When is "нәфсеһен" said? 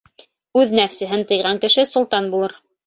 0.79-1.27